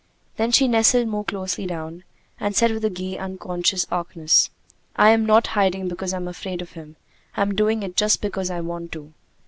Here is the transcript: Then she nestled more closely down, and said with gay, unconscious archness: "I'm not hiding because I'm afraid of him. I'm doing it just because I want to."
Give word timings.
Then 0.37 0.51
she 0.51 0.67
nestled 0.67 1.07
more 1.09 1.23
closely 1.23 1.67
down, 1.67 2.03
and 2.39 2.55
said 2.55 2.71
with 2.71 2.91
gay, 2.95 3.19
unconscious 3.19 3.85
archness: 3.91 4.49
"I'm 4.95 5.27
not 5.27 5.45
hiding 5.53 5.87
because 5.89 6.11
I'm 6.11 6.27
afraid 6.27 6.59
of 6.63 6.71
him. 6.71 6.95
I'm 7.37 7.53
doing 7.53 7.83
it 7.83 7.95
just 7.95 8.19
because 8.19 8.49
I 8.49 8.61
want 8.61 8.91
to." 8.93 9.13